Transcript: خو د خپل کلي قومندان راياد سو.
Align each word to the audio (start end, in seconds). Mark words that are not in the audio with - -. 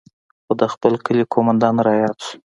خو 0.45 0.53
د 0.59 0.63
خپل 0.73 0.93
کلي 1.05 1.23
قومندان 1.33 1.75
راياد 1.87 2.17
سو. 2.25 2.33